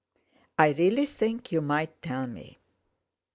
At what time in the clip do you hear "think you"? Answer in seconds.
1.05-1.61